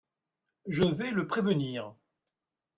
Je 0.65 0.81
vais 0.83 1.11
le 1.11 1.27
prévenir… 1.27 1.93